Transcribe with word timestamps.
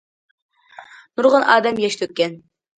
نۇرغۇن 1.21 1.47
ئادەم 1.53 1.85
ياش 1.87 2.01
تۆككەن. 2.03 2.39